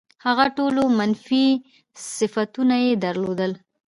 هغه 0.25 0.45
ټول 0.57 0.75
منفي 0.99 1.45
صفتونه 2.17 2.75
یې 2.85 2.91
درلودل. 3.03 3.51